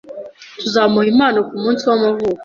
[0.59, 2.39] Tuzamuha impano kumunsi w'amavuko